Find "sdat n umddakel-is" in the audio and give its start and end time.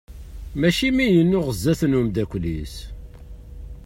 1.57-2.75